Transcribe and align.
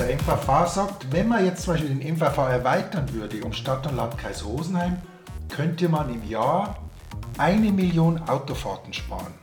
Der 0.00 0.16
MVV 0.16 0.66
sagt, 0.66 1.12
wenn 1.12 1.28
man 1.28 1.44
jetzt 1.44 1.64
zum 1.64 1.74
Beispiel 1.74 1.94
den 1.94 2.14
MVV 2.14 2.38
erweitern 2.38 3.12
würde 3.12 3.44
um 3.44 3.52
Stadt 3.52 3.86
und 3.86 3.96
Landkreis 3.96 4.46
Rosenheim, 4.46 4.96
könnte 5.50 5.90
man 5.90 6.08
im 6.08 6.26
Jahr 6.26 6.78
eine 7.36 7.70
Million 7.70 8.18
Autofahrten 8.26 8.94
sparen. 8.94 9.34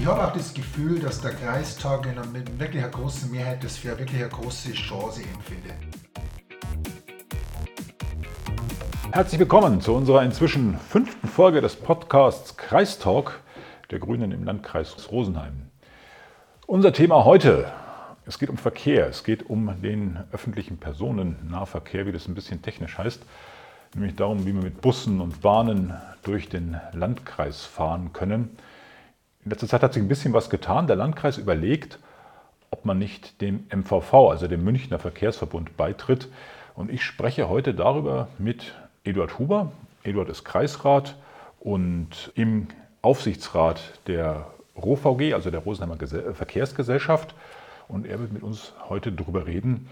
Ich 0.00 0.04
habe 0.04 0.26
auch 0.26 0.32
das 0.32 0.52
Gefühl, 0.52 0.98
dass 0.98 1.20
der 1.20 1.30
Kreistag 1.34 2.08
mit 2.32 2.58
wirklich 2.58 2.82
einer 2.82 2.90
großen 2.90 3.30
Mehrheit 3.30 3.62
das 3.62 3.76
für 3.76 3.96
wirklich 3.96 4.20
eine 4.20 4.28
große 4.28 4.72
Chance 4.72 5.22
empfindet. 5.32 5.76
Herzlich 9.12 9.38
willkommen 9.38 9.80
zu 9.80 9.94
unserer 9.94 10.24
inzwischen 10.24 10.76
fünften 10.76 11.28
Folge 11.28 11.60
des 11.60 11.76
Podcasts 11.76 12.56
Kreistalk 12.56 13.42
der 13.92 14.00
Grünen 14.00 14.32
im 14.32 14.42
Landkreis 14.42 14.96
Rosenheim. 15.12 15.67
Unser 16.70 16.92
Thema 16.92 17.24
heute, 17.24 17.72
es 18.26 18.38
geht 18.38 18.50
um 18.50 18.58
Verkehr, 18.58 19.06
es 19.06 19.24
geht 19.24 19.48
um 19.48 19.80
den 19.80 20.18
öffentlichen 20.32 20.76
Personennahverkehr, 20.76 22.04
wie 22.04 22.12
das 22.12 22.28
ein 22.28 22.34
bisschen 22.34 22.60
technisch 22.60 22.98
heißt, 22.98 23.22
nämlich 23.94 24.16
darum, 24.16 24.44
wie 24.44 24.52
wir 24.52 24.62
mit 24.62 24.82
Bussen 24.82 25.22
und 25.22 25.40
Bahnen 25.40 25.94
durch 26.24 26.50
den 26.50 26.78
Landkreis 26.92 27.64
fahren 27.64 28.12
können. 28.12 28.58
In 29.46 29.50
letzter 29.50 29.66
Zeit 29.66 29.82
hat 29.82 29.94
sich 29.94 30.02
ein 30.02 30.08
bisschen 30.08 30.34
was 30.34 30.50
getan. 30.50 30.86
Der 30.86 30.96
Landkreis 30.96 31.38
überlegt, 31.38 32.00
ob 32.70 32.84
man 32.84 32.98
nicht 32.98 33.40
dem 33.40 33.64
MVV, 33.74 34.12
also 34.28 34.46
dem 34.46 34.62
Münchner 34.62 34.98
Verkehrsverbund, 34.98 35.78
beitritt. 35.78 36.28
Und 36.74 36.92
ich 36.92 37.02
spreche 37.02 37.48
heute 37.48 37.72
darüber 37.72 38.28
mit 38.36 38.74
Eduard 39.04 39.38
Huber. 39.38 39.72
Eduard 40.02 40.28
ist 40.28 40.44
Kreisrat 40.44 41.16
und 41.60 42.30
im 42.34 42.66
Aufsichtsrat 43.00 43.80
der 44.06 44.48
ROVG, 44.82 45.34
also 45.34 45.50
der 45.50 45.60
Rosenheimer 45.60 45.98
Verkehrsgesellschaft. 46.34 47.34
Und 47.88 48.06
er 48.06 48.20
wird 48.20 48.32
mit 48.32 48.42
uns 48.42 48.74
heute 48.88 49.12
darüber 49.12 49.46
reden, 49.46 49.88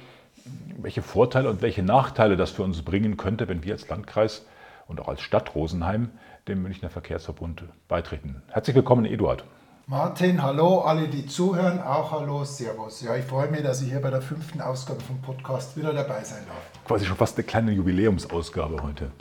welche 0.78 1.02
Vorteile 1.02 1.50
und 1.50 1.62
welche 1.62 1.82
Nachteile 1.82 2.36
das 2.36 2.50
für 2.50 2.62
uns 2.62 2.82
bringen 2.82 3.16
könnte, 3.16 3.48
wenn 3.48 3.64
wir 3.64 3.72
als 3.72 3.88
Landkreis 3.88 4.44
und 4.86 5.00
auch 5.00 5.08
als 5.08 5.20
Stadt 5.20 5.54
Rosenheim 5.54 6.10
dem 6.46 6.62
Münchner 6.62 6.90
Verkehrsverbund 6.90 7.64
beitreten. 7.88 8.42
Herzlich 8.48 8.76
willkommen, 8.76 9.04
Eduard. 9.04 9.44
Martin, 9.88 10.42
hallo, 10.42 10.80
alle, 10.80 11.06
die 11.06 11.26
zuhören, 11.26 11.80
auch 11.80 12.10
hallo, 12.10 12.44
Servus. 12.44 13.02
Ja, 13.02 13.14
ich 13.14 13.24
freue 13.24 13.48
mich, 13.48 13.62
dass 13.62 13.82
ich 13.82 13.90
hier 13.90 14.00
bei 14.00 14.10
der 14.10 14.20
fünften 14.20 14.60
Ausgabe 14.60 15.00
vom 15.00 15.22
Podcast 15.22 15.76
wieder 15.76 15.92
dabei 15.92 16.24
sein 16.24 16.42
darf. 16.48 16.84
Quasi 16.84 17.04
schon 17.04 17.16
fast 17.16 17.36
eine 17.38 17.44
kleine 17.44 17.70
Jubiläumsausgabe 17.70 18.82
heute. 18.82 19.12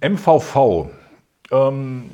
MVV. 0.00 0.90
Ähm, 1.50 2.08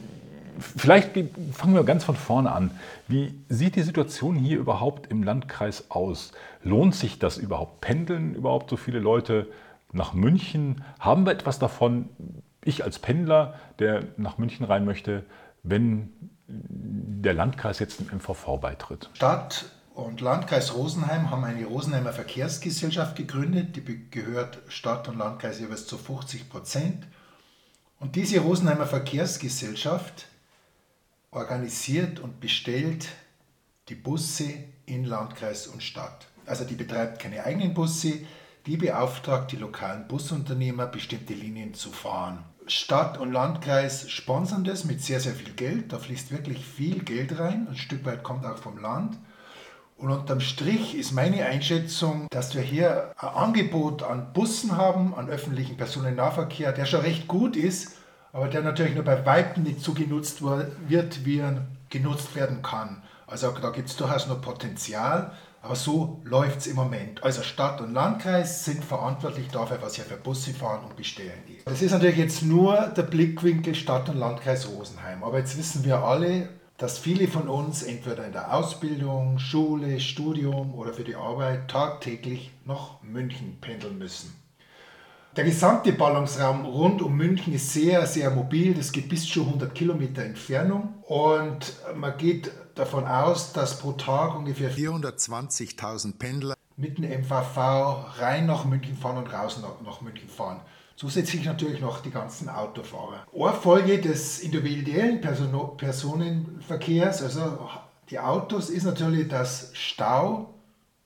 vielleicht 0.59 1.13
fangen 1.53 1.75
wir 1.75 1.85
ganz 1.85 2.05
von 2.05 2.17
vorne 2.17 2.53
an. 2.53 2.71
Wie 3.07 3.35
sieht 3.49 3.77
die 3.77 3.83
Situation 3.83 4.37
hier 4.37 4.59
überhaupt 4.59 5.11
im 5.11 5.23
Landkreis 5.23 5.91
aus? 5.91 6.33
Lohnt 6.63 6.95
sich 6.95 7.19
das 7.19 7.37
überhaupt? 7.39 7.81
Pendeln 7.81 8.35
überhaupt 8.35 8.71
so 8.71 8.77
viele 8.77 8.99
Leute 8.99 9.49
nach 9.93 10.13
München? 10.13 10.85
Haben 10.99 11.27
wir 11.27 11.33
etwas 11.33 11.59
davon, 11.59 12.09
ich 12.65 12.85
als 12.85 12.99
Pendler, 12.99 13.55
der 13.79 14.05
nach 14.17 14.39
München 14.39 14.67
rein 14.67 14.85
möchte, 14.85 15.25
wenn 15.63 16.13
der 16.49 17.35
Landkreis 17.35 17.79
jetzt 17.79 18.01
dem 18.01 18.07
MVV 18.17 18.59
beitritt? 18.61 19.11
Stadt 19.15 19.67
und 19.95 20.21
Landkreis 20.21 20.75
Rosenheim 20.75 21.31
haben 21.31 21.45
eine 21.45 21.67
Rosenheimer 21.67 22.13
Verkehrsgesellschaft 22.13 23.17
gegründet. 23.17 23.77
Die 23.77 24.11
gehört 24.11 24.59
Stadt 24.69 25.09
und 25.09 25.19
Landkreis 25.19 25.61
jeweils 25.61 25.87
zu 25.87 25.99
50 25.99 26.49
Prozent. 26.49 27.07
Und 28.01 28.15
diese 28.15 28.41
Rosenheimer 28.41 28.87
Verkehrsgesellschaft 28.87 30.27
organisiert 31.31 32.21
und 32.21 32.41
bestellt 32.41 33.09
die 33.89 33.95
Busse 33.95 34.53
in 34.87 35.05
Landkreis 35.05 35.67
und 35.67 35.83
Stadt. 35.83 36.27
Also 36.47 36.65
die 36.65 36.75
betreibt 36.75 37.21
keine 37.21 37.45
eigenen 37.45 37.75
Busse, 37.75 38.21
die 38.67 38.77
beauftragt 38.77 39.53
die 39.53 39.57
lokalen 39.57 40.09
Busunternehmer, 40.09 40.87
bestimmte 40.87 41.35
Linien 41.35 41.75
zu 41.75 41.91
fahren. 41.91 42.45
Stadt 42.67 43.19
und 43.19 43.33
Landkreis 43.33 44.11
sponsern 44.11 44.65
das 44.65 44.85
mit 44.85 45.03
sehr, 45.03 45.21
sehr 45.21 45.33
viel 45.33 45.53
Geld. 45.55 45.93
Da 45.93 45.99
fließt 45.99 46.31
wirklich 46.31 46.65
viel 46.65 47.03
Geld 47.03 47.39
rein. 47.39 47.67
Ein 47.69 47.77
Stück 47.77 48.05
weit 48.05 48.23
kommt 48.23 48.45
auch 48.45 48.59
vom 48.59 48.79
Land. 48.79 49.17
Und 49.97 50.11
unterm 50.13 50.41
Strich 50.41 50.95
ist 50.95 51.13
meine 51.13 51.45
Einschätzung, 51.47 52.29
dass 52.31 52.55
wir 52.55 52.63
hier 52.63 53.13
ein 53.17 53.29
Angebot 53.29 54.03
an 54.03 54.33
Bussen 54.33 54.77
haben, 54.77 55.15
an 55.15 55.29
öffentlichen 55.29 55.77
Personennahverkehr, 55.77 56.73
der 56.73 56.87
schon 56.87 57.01
recht 57.01 57.27
gut 57.27 57.57
ist, 57.57 57.98
aber 58.39 58.47
der 58.47 58.63
natürlich 58.63 58.95
nur 58.95 59.03
bei 59.03 59.27
Weitem 59.27 59.65
nicht 59.65 59.81
so 59.81 59.95
genutzt 59.95 60.43
wird, 60.43 61.25
wie 61.25 61.39
er 61.39 61.67
genutzt 61.91 62.37
werden 62.37 62.63
kann. 62.63 63.03
Also 63.27 63.51
da 63.51 63.71
gibt 63.71 63.89
es 63.89 63.97
durchaus 63.97 64.29
noch 64.29 64.41
Potenzial, 64.41 65.33
aber 65.61 65.75
so 65.75 66.21
läuft 66.23 66.61
es 66.61 66.69
im 66.69 66.77
Moment. 66.77 67.25
Also 67.25 67.43
Stadt 67.43 67.81
und 67.81 67.93
Landkreis 67.93 68.65
sind 68.65 68.85
verantwortlich 68.85 69.49
dafür, 69.49 69.79
was 69.83 69.97
hier 69.97 70.05
für 70.05 70.17
Busse 70.17 70.55
fahren 70.55 70.85
und 70.85 70.95
bestellen 70.95 71.43
die. 71.49 71.59
Das 71.65 71.83
ist 71.83 71.91
natürlich 71.91 72.17
jetzt 72.17 72.43
nur 72.43 72.93
der 72.97 73.03
Blickwinkel 73.03 73.75
Stadt 73.75 74.09
und 74.09 74.19
Landkreis 74.19 74.69
Rosenheim. 74.69 75.25
Aber 75.25 75.39
jetzt 75.39 75.59
wissen 75.59 75.85
wir 75.85 76.05
alle, 76.05 76.49
dass 76.77 76.97
viele 76.97 77.27
von 77.27 77.49
uns 77.49 77.83
entweder 77.83 78.25
in 78.25 78.33
der 78.33 78.55
Ausbildung, 78.55 79.41
Schule, 79.41 79.99
Studium 79.99 80.75
oder 80.75 80.93
für 80.95 81.03
die 81.03 81.17
Arbeit 81.17 81.69
tagtäglich 81.69 82.53
nach 82.65 83.03
München 83.03 83.59
pendeln 83.61 83.99
müssen. 83.99 84.33
Der 85.39 85.45
gesamte 85.45 85.93
Ballungsraum 85.93 86.65
rund 86.65 87.01
um 87.01 87.17
München 87.17 87.53
ist 87.53 87.73
sehr, 87.73 88.05
sehr 88.09 88.29
mobil. 88.33 88.75
Das 88.75 88.91
geht 88.91 89.09
bis 89.09 89.25
zu 89.25 89.43
100 89.43 89.73
Kilometer 89.73 90.25
Entfernung. 90.25 90.95
Und 91.03 91.77
man 91.95 92.19
geht 92.19 92.51
davon 92.75 93.07
aus, 93.07 93.53
dass 93.53 93.79
pro 93.79 93.93
Tag 93.93 94.35
ungefähr 94.35 94.69
420.000 94.73 96.19
Pendler 96.19 96.57
mit 96.77 96.99
dem 96.99 97.05
MVV 97.05 97.57
rein 98.19 98.47
nach 98.47 98.65
München 98.65 98.97
fahren 98.97 99.19
und 99.19 99.33
raus 99.33 99.63
nach 99.85 100.01
München 100.01 100.29
fahren. 100.29 100.59
Zusätzlich 100.97 101.45
natürlich 101.45 101.81
noch 101.81 102.03
die 102.03 102.11
ganzen 102.11 102.49
Autofahrer. 102.49 103.25
Ohrfolge 103.31 104.01
des 104.01 104.41
individuellen 104.41 105.21
Person 105.21 105.77
Personenverkehrs, 105.77 107.23
also 107.23 107.61
die 108.11 108.19
Autos, 108.19 108.71
ist 108.71 108.83
natürlich, 108.83 109.29
dass 109.29 109.71
Stau 109.75 110.53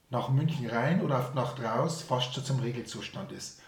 nach 0.09 0.31
München 0.31 0.71
rein 0.71 1.03
oder 1.03 1.33
Nacht 1.35 1.63
raus 1.63 2.01
fast 2.01 2.33
schon 2.33 2.45
zum 2.45 2.61
Regelzustand 2.61 3.31
ist. 3.33 3.59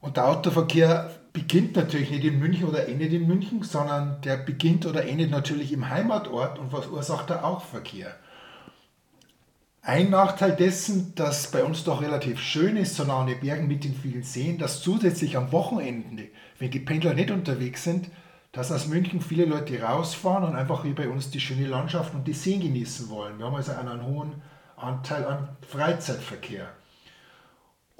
Und 0.00 0.16
der 0.16 0.28
Autoverkehr 0.28 1.10
beginnt 1.32 1.76
natürlich 1.76 2.10
nicht 2.10 2.24
in 2.24 2.38
München 2.38 2.68
oder 2.68 2.88
endet 2.88 3.12
in 3.12 3.26
München, 3.26 3.62
sondern 3.62 4.20
der 4.22 4.36
beginnt 4.38 4.86
oder 4.86 5.06
endet 5.06 5.30
natürlich 5.30 5.72
im 5.72 5.88
Heimatort 5.88 6.58
und 6.58 6.70
verursacht 6.70 7.30
da 7.30 7.44
auch 7.44 7.62
Verkehr. 7.64 8.14
Ein 9.82 10.10
Nachteil 10.10 10.54
dessen, 10.54 11.14
dass 11.14 11.50
bei 11.50 11.64
uns 11.64 11.84
doch 11.84 12.02
relativ 12.02 12.38
schön 12.38 12.76
ist, 12.76 12.96
so 12.96 13.04
nah 13.04 13.20
an 13.20 13.28
den 13.28 13.40
Bergen 13.40 13.66
mit 13.66 13.82
den 13.84 13.94
vielen 13.94 14.22
Seen, 14.22 14.58
dass 14.58 14.82
zusätzlich 14.82 15.36
am 15.36 15.52
Wochenende, 15.52 16.28
wenn 16.58 16.70
die 16.70 16.80
Pendler 16.80 17.14
nicht 17.14 17.30
unterwegs 17.30 17.84
sind, 17.84 18.10
dass 18.52 18.72
aus 18.72 18.88
München 18.88 19.20
viele 19.20 19.44
Leute 19.44 19.80
rausfahren 19.80 20.44
und 20.44 20.56
einfach 20.56 20.84
wie 20.84 20.92
bei 20.92 21.08
uns 21.08 21.30
die 21.30 21.40
schöne 21.40 21.66
Landschaft 21.66 22.14
und 22.14 22.26
die 22.26 22.32
Seen 22.34 22.60
genießen 22.60 23.08
wollen. 23.08 23.38
Wir 23.38 23.46
haben 23.46 23.54
also 23.54 23.72
einen 23.72 24.04
hohen 24.04 24.42
Anteil 24.76 25.24
an 25.24 25.48
Freizeitverkehr. 25.66 26.68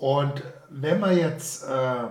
Und 0.00 0.42
wenn 0.70 0.98
wir 1.00 1.12
jetzt, 1.12 1.62
äh, 1.62 2.04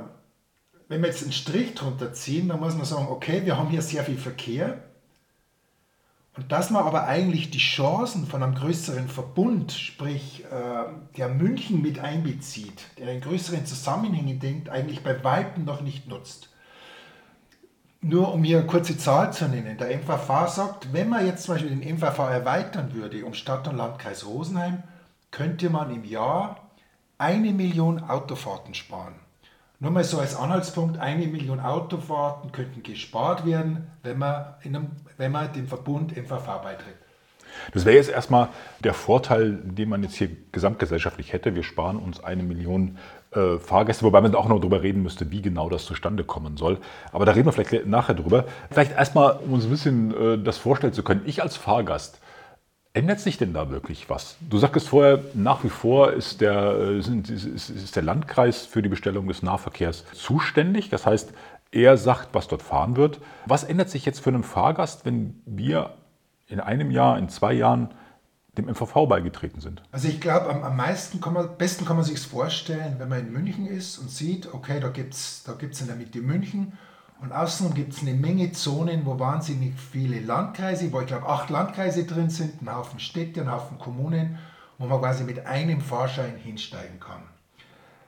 wenn 0.90 1.02
wir 1.02 1.10
jetzt 1.10 1.24
einen 1.24 1.32
Strich 1.32 1.74
drunter 1.74 2.14
ziehen, 2.14 2.48
dann 2.48 2.60
muss 2.60 2.76
man 2.76 2.86
sagen, 2.86 3.08
okay, 3.10 3.42
wir 3.46 3.58
haben 3.58 3.70
hier 3.70 3.82
sehr 3.82 4.04
viel 4.04 4.18
Verkehr. 4.18 4.84
Und 6.38 6.52
dass 6.52 6.70
man 6.70 6.86
aber 6.86 7.06
eigentlich 7.08 7.50
die 7.50 7.58
Chancen 7.58 8.28
von 8.28 8.44
einem 8.44 8.54
größeren 8.54 9.08
Verbund, 9.08 9.72
sprich 9.72 10.44
äh, 10.46 11.18
der 11.18 11.30
München 11.30 11.82
mit 11.82 11.98
einbezieht, 11.98 12.86
der 13.00 13.12
in 13.12 13.22
größeren 13.22 13.66
Zusammenhängen 13.66 14.40
denkt, 14.40 14.70
eigentlich 14.70 15.04
bei 15.04 15.24
Weitem 15.24 15.66
noch 15.66 15.82
nicht 15.82 16.08
nutzt. 16.08 16.50
Nur 18.02 18.32
um 18.32 18.44
hier 18.44 18.60
eine 18.60 18.68
kurze 18.68 19.00
Zahl 19.00 19.34
zu 19.34 19.48
nennen, 19.48 19.80
der 19.80 19.98
MVV 19.98 20.48
sagt, 20.48 20.94
wenn 20.94 21.10
man 21.10 21.26
jetzt 21.26 21.46
zum 21.46 21.56
Beispiel 21.56 21.76
den 21.76 21.96
MVV 21.96 22.20
erweitern 22.20 22.94
würde 22.94 23.26
um 23.26 23.34
Stadt 23.34 23.68
und 23.68 23.78
Landkreis 23.78 24.28
Rosenheim, 24.28 24.84
könnte 25.32 25.72
man 25.72 25.90
im 25.90 26.06
Jahr 26.06 26.69
eine 27.20 27.52
Million 27.52 28.02
Autofahrten 28.02 28.74
sparen. 28.74 29.14
Nur 29.82 29.92
mal 29.92 30.04
so 30.04 30.20
als 30.20 30.36
Anhaltspunkt, 30.36 30.98
eine 31.00 31.28
Million 31.28 31.60
Autofahrten 31.60 32.52
könnten 32.52 32.82
gespart 32.82 33.46
werden, 33.46 33.88
wenn 34.04 34.18
man, 34.18 34.56
einem, 34.64 34.88
wenn 35.18 35.32
man 35.32 35.54
dem 35.54 35.68
Verbund 35.68 36.18
MVV 36.18 36.46
beitritt. 36.64 36.96
Das 37.74 37.86
wäre 37.86 37.98
jetzt 37.98 38.10
erstmal 38.10 38.50
der 38.84 38.94
Vorteil, 38.94 39.60
den 39.64 39.90
man 39.90 40.04
jetzt 40.04 40.16
hier 40.16 40.30
gesamtgesellschaftlich 40.52 41.34
hätte. 41.34 41.56
Wir 41.56 41.64
sparen 41.64 41.98
uns 41.98 42.24
eine 42.24 42.44
Million 42.44 42.98
äh, 43.32 43.58
Fahrgäste, 43.58 44.06
wobei 44.06 44.22
man 44.22 44.34
auch 44.36 44.48
noch 44.48 44.60
darüber 44.60 44.82
reden 44.82 45.04
müsste, 45.04 45.30
wie 45.30 45.42
genau 45.42 45.70
das 45.70 45.86
zustande 45.86 46.24
kommen 46.24 46.58
soll. 46.58 46.78
Aber 47.12 47.26
da 47.26 47.34
reden 47.34 47.48
wir 47.48 47.52
vielleicht 47.52 47.86
nachher 47.86 48.16
drüber. 48.16 48.46
Vielleicht 48.72 48.94
erstmal, 48.94 49.38
um 49.38 49.54
uns 49.54 49.66
ein 49.66 49.72
bisschen 49.72 50.14
äh, 50.16 50.44
das 50.44 50.58
vorstellen 50.58 50.94
zu 50.94 51.04
können. 51.04 51.22
Ich 51.26 51.42
als 51.42 51.58
Fahrgast 51.58 52.20
Ändert 52.94 53.20
sich 53.20 53.38
denn 53.38 53.54
da 53.54 53.70
wirklich 53.70 54.10
was? 54.10 54.38
Du 54.42 54.58
sagtest 54.58 54.90
vorher, 54.90 55.24
nach 55.36 55.64
wie 55.64 55.70
vor 55.70 56.12
ist 56.12 56.42
der, 56.42 56.74
äh, 56.74 56.98
ist 56.98 57.96
der 57.96 58.04
Landkreis 58.04 58.66
für 58.66 58.82
die 58.82 58.90
Bestellung 58.90 59.28
des 59.28 59.44
Nahverkehrs 59.44 60.06
zuständig. 60.14 60.90
Das 60.90 61.06
heißt, 61.06 61.32
er 61.72 61.98
sagt, 61.98 62.30
was 62.34 62.48
dort 62.48 62.64
fahren 62.64 62.96
wird. 62.96 63.20
Was 63.46 63.64
ändert 63.64 63.92
sich 63.92 64.06
jetzt 64.06 64.20
für 64.20 64.32
einen 64.32 64.44
Fahrgast, 64.44 65.06
wenn 65.06 65.40
wir 65.46 65.94
in 66.48 66.60
einem 66.60 66.90
Jahr, 66.90 67.20
in 67.20 67.30
zwei 67.30 67.54
Jahren 67.54 67.94
dem 68.58 68.66
MVV 68.66 69.08
beigetreten 69.08 69.62
sind? 69.62 69.84
Also 69.92 70.08
ich 70.08 70.20
glaube, 70.20 70.50
am, 70.50 70.64
am 70.64 70.76
meisten 70.76 71.22
kann 71.22 71.34
man, 71.34 71.58
besten 71.58 71.86
kann 71.86 71.96
man 71.96 72.06
sich 72.06 72.20
vorstellen, 72.20 72.96
wenn 72.98 73.08
man 73.08 73.20
in 73.20 73.32
München 73.32 73.68
ist 73.68 74.00
und 74.00 74.10
sieht, 74.10 74.52
okay, 74.52 74.80
da 74.80 74.90
gibt 74.90 75.14
es 75.14 75.44
da 75.44 75.54
gibt's 75.54 75.80
in 75.82 75.88
der 75.88 75.96
Mitte 75.96 76.22
München 76.22 76.74
und 77.22 77.34
außenrum 77.34 77.74
gibt 77.74 77.94
es 77.94 78.02
eine 78.02 78.14
Menge 78.14 78.54
Zonen, 78.54 79.06
wo 79.06 79.20
wahnsinnig 79.20 79.74
viele 79.78 80.22
Landkreise, 80.22 80.92
wo 80.94 81.02
ich 81.02 81.08
glaube 81.08 81.28
acht 81.28 81.50
Landkreise 81.50 82.06
drin 82.06 82.30
sind, 82.30 82.62
ein 82.62 82.74
Haufen 82.74 83.00
Städte, 83.00 83.42
ein 83.42 83.52
Haufen 83.52 83.78
Kommunen, 83.78 84.40
wo 84.78 84.86
man 84.86 85.00
quasi 85.00 85.26
mit 85.26 85.46
einem 85.46 85.82
Fahrschein 85.82 86.38
hinsteigen 86.38 87.00
kann, 87.02 87.24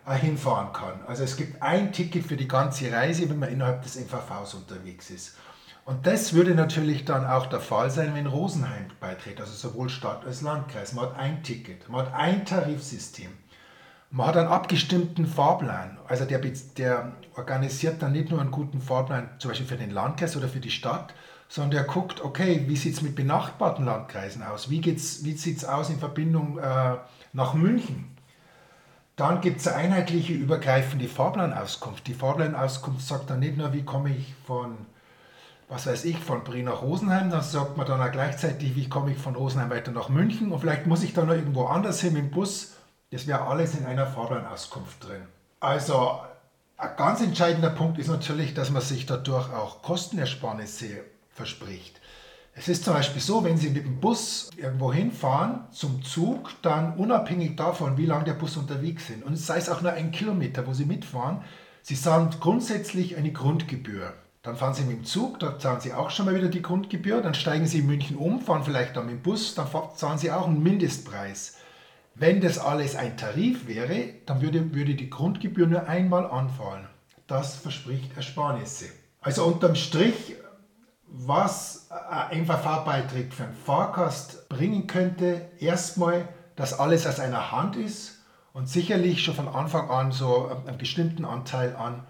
äh, 0.06 0.18
hinfahren 0.18 0.72
kann. 0.72 1.02
Also 1.08 1.24
es 1.24 1.36
gibt 1.36 1.62
ein 1.62 1.92
Ticket 1.92 2.25
für 2.25 2.38
die 2.38 2.48
ganze 2.48 2.90
Reise, 2.90 3.30
wenn 3.30 3.40
man 3.40 3.50
innerhalb 3.50 3.84
des 3.84 3.98
MVVs 3.98 4.54
unterwegs 4.54 5.10
ist. 5.10 5.36
Und 5.84 6.07
das 6.07 6.34
würde 6.34 6.56
natürlich 6.56 7.04
dann 7.04 7.25
auch 7.25 7.48
der 7.48 7.60
Fall 7.60 7.90
sein, 7.90 8.14
wenn 8.14 8.28
Rosenheim 8.28 8.86
beitritt, 9.02 9.42
also 9.42 9.52
sowohl 9.52 9.90
Stadt 9.90 10.25
als 10.25 10.42
Landkreis. 10.42 10.94
Man 10.94 11.06
hat 11.06 11.18
ein 11.18 11.44
Ticket, 11.44 11.90
man 11.90 12.06
hat 12.06 12.14
ein 12.14 12.46
Tarifsystem, 12.46 13.31
man 14.12 14.28
hat 14.28 14.38
einen 14.38 14.50
abgestimmten 14.50 15.25
Fahrplan. 15.25 15.98
Also 16.08 16.25
der, 16.25 16.40
der 16.78 17.13
organisiert 17.36 18.02
dann 18.02 18.12
nicht 18.12 18.30
nur 18.30 18.42
einen 18.42 18.52
guten 18.52 18.81
Fahrplan, 18.81 19.30
zum 19.40 19.50
Beispiel 19.50 19.68
für 19.68 19.78
den 19.78 19.92
Landkreis 19.92 20.36
oder 20.36 20.50
für 20.50 20.60
die 20.60 20.72
Stadt, 20.72 21.13
sondern 21.48 21.72
der 21.72 21.84
guckt, 21.84 22.22
okay, 22.22 22.63
wie 22.68 22.75
sieht 22.75 22.94
es 22.94 23.02
mit 23.02 23.16
benachbarten 23.16 23.86
Landkreisen 23.86 24.44
aus? 24.44 24.69
Wie, 24.69 24.84
wie 24.84 24.98
sieht 24.98 25.58
es 25.58 25.66
aus 25.66 25.90
in 25.90 26.00
Verbindung 26.00 26.60
äh, 26.60 26.98
nach 27.34 27.54
München? 27.54 28.16
Dann 29.16 29.42
gibt 29.42 29.60
es 29.60 29.68
eine 29.68 29.78
einheitliche, 29.78 30.34
übergreifende 30.34 31.07
Fahrplanauskunft. 31.07 32.07
Die 32.07 32.14
Fahrplanauskunft 32.14 33.06
sagt 33.06 33.30
dann 33.30 33.40
nicht 33.40 33.57
nur, 33.57 33.74
wie 33.74 33.84
komme 33.84 34.10
ich 34.10 34.34
von 34.46 34.78
was 35.72 35.88
weiß 35.88 36.04
ich, 36.04 36.18
von 36.18 36.44
Brie 36.44 36.64
nach 36.64 36.81
Rosenheim, 36.81 37.30
dann 37.30 37.42
sagt 37.42 37.78
man 37.78 37.88
dann 37.88 38.02
auch 38.02 38.12
gleichzeitig, 38.12 38.75
wie 38.75 38.90
komme 38.90 39.14
ich 39.14 39.18
von 39.18 39.36
Rosenheim 39.36 39.69
weiter 39.69 39.94
nach 39.94 40.10
München 40.10 40.52
und 40.52 40.60
vielleicht 40.60 40.86
muss 40.86 41.02
ich 41.02 41.14
dann 41.14 41.28
noch 41.28 41.34
irgendwo 41.34 41.64
anders 41.64 42.02
hin 42.02 42.12
mit 42.12 42.24
dem 42.24 42.31
Bus. 42.31 42.75
Das 43.12 43.28
wäre 43.28 43.42
alles 43.42 43.75
in 43.75 43.86
einer 43.86 44.08
Fahrplanauskunft 44.08 45.06
drin. 45.06 45.24
Also 45.60 46.22
ein 46.78 46.96
ganz 46.96 47.22
entscheidender 47.22 47.69
Punkt 47.69 48.00
ist 48.00 48.08
natürlich, 48.08 48.54
dass 48.54 48.72
man 48.72 48.81
sich 48.81 49.06
dadurch 49.06 49.52
auch 49.52 49.81
Kostenersparnisse 49.81 51.04
verspricht. 51.30 52.00
Es 52.54 52.69
ist 52.69 52.86
zum 52.86 52.94
Beispiel 52.94 53.22
so, 53.22 53.44
wenn 53.44 53.58
Sie 53.58 53.69
mit 53.69 53.86
dem 53.86 54.00
Bus 54.00 54.50
irgendwo 54.56 54.94
hinfahren 54.94 55.66
zum 55.72 56.04
Zug, 56.04 56.52
dann 56.62 56.96
unabhängig 56.96 57.58
davon, 57.58 57.98
wie 57.98 58.06
lange 58.06 58.25
der 58.25 58.34
Bus 58.34 58.56
unterwegs 58.58 59.08
sind, 59.08 59.24
und 59.24 59.36
sei 59.36 59.57
es 59.57 59.69
auch 59.69 59.81
nur 59.81 59.92
ein 59.92 60.12
Kilometer, 60.12 60.66
wo 60.66 60.74
Sie 60.74 60.86
mitfahren, 60.86 61.44
Sie 61.81 61.96
zahlen 61.96 62.30
grundsätzlich 62.40 63.18
eine 63.18 63.31
Grundgebühr. 63.31 64.14
Dann 64.42 64.56
fahren 64.56 64.74
Sie 64.74 64.84
mit 64.84 64.98
dem 64.98 65.06
Zug, 65.06 65.40
da 65.40 65.60
zahlen 65.60 65.81
Sie 65.81 65.94
auch 65.94 66.10
schon 66.10 66.25
mal 66.25 66.36
wieder 66.36 66.50
die 66.50 66.62
Grundgebühr. 66.62 67.22
Dann 67.22 67.34
steigen 67.34 67.68
Sie 67.68 67.80
in 67.80 67.88
München 67.88 68.18
um, 68.18 68.42
fahren 68.42 68.64
vielleicht 68.64 68.96
dann 68.96 69.06
mit 69.06 69.16
dem 69.16 69.22
Bus, 69.22 69.54
dann 69.56 69.68
zahlen 69.96 70.18
Sie 70.18 70.31
auch 70.31 70.48
einen 70.48 70.64
Mindestpreis. 70.64 71.57
Wenn 72.13 72.42
das 72.42 72.60
alles 72.60 72.96
ein 72.96 73.18
Tarif 73.18 73.68
wäre, 73.68 74.13
dann 74.25 74.42
würde, 74.42 74.74
würde 74.74 74.96
die 74.96 75.10
Grundgebühr 75.10 75.68
nur 75.68 75.88
einmal 75.88 76.25
anfallen. 76.25 76.88
Das 77.28 77.56
verspricht 77.56 78.16
Ersparnisse. 78.18 78.86
Also 79.22 79.46
unterm 79.46 79.75
Strich, 79.75 80.36
was 81.08 81.90
ein 82.10 82.42
MVV-Beitritt 82.42 83.34
für 83.34 83.44
einen 83.44 83.56
Fahrgast 83.56 84.50
bringen 84.50 84.88
könnte, 84.88 85.50
erstmal, 85.60 86.28
dass 86.56 86.78
alles 86.78 87.08
aus 87.08 87.19
einer 87.19 87.52
Hand 87.52 87.75
ist 87.75 88.19
und 88.54 88.68
sicherlich 88.68 89.24
schon 89.24 89.36
von 89.36 89.48
Anfang 89.48 89.90
an 89.90 90.12
so 90.12 90.50
einen 90.66 90.78
bestimmten 90.78 91.24
Anteil 91.24 91.75
an, 91.75 92.04